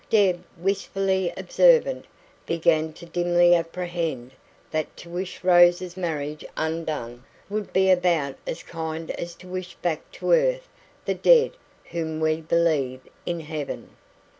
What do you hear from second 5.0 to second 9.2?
wish Rose's marriage undone would be about as kind